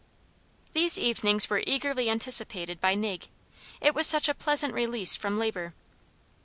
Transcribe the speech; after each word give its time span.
These 0.73 0.97
evenings 0.97 1.47
were 1.47 1.61
eagerly 1.67 2.09
anticipated 2.09 2.81
by 2.81 2.95
Nig; 2.95 3.27
it 3.79 3.93
was 3.93 4.07
such 4.07 4.27
a 4.27 4.33
pleasant 4.33 4.73
release 4.73 5.15
from 5.15 5.37
labor. 5.37 5.75